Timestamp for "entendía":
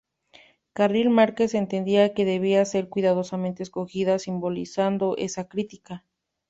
1.53-2.11